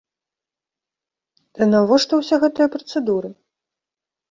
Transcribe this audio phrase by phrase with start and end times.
[1.59, 3.29] Ды навошта ўсе гэтыя працэдуры?